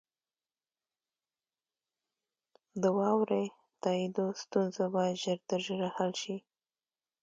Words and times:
د 2.81 2.83
واورئ 2.97 3.45
تائیدو 3.83 4.25
ستونزه 4.41 4.85
باید 4.95 5.19
ژر 5.23 5.39
تر 5.49 5.59
ژره 5.65 5.89
حل 5.95 6.11
شي. 6.21 6.37